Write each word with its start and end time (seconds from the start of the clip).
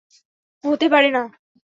হতে 0.63 0.87
পারে 0.93 1.09
না! 1.11 1.23